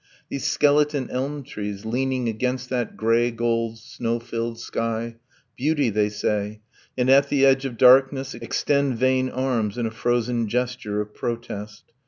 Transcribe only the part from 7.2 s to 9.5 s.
the edge of darkness Extend vain